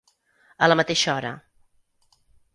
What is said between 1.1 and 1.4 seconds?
hora.